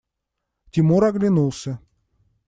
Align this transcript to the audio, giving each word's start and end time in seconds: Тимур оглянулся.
Тимур 0.71 1.05
оглянулся. 1.09 1.77